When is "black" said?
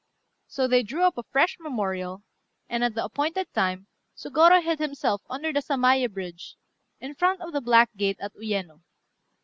7.61-7.95